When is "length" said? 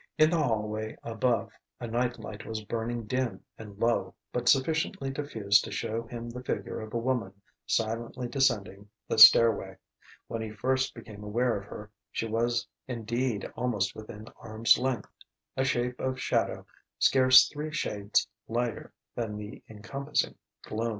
14.79-15.13